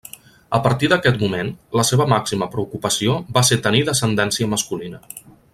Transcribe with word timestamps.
A 0.57 0.59
partir 0.67 0.87
d'aquest 0.93 1.19
moment 1.23 1.51
la 1.81 1.85
seva 1.91 2.09
màxima 2.15 2.49
preocupació 2.57 3.21
va 3.39 3.47
ser 3.51 3.63
tenir 3.69 3.85
descendència 3.91 4.53
masculina. 4.57 5.05